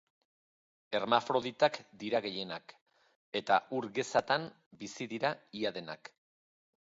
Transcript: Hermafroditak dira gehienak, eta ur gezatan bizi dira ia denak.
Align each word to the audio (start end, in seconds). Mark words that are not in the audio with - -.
Hermafroditak 0.99 1.77
dira 2.03 2.21
gehienak, 2.27 2.73
eta 3.41 3.59
ur 3.81 3.89
gezatan 3.99 4.49
bizi 4.85 5.09
dira 5.15 5.33
ia 5.61 5.77
denak. 5.79 6.11